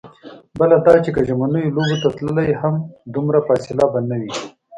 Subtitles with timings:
[0.59, 2.75] بله دا چې که ژمنیو لوبو ته تللې هم،
[3.15, 4.33] دومره فاصله به نه وي.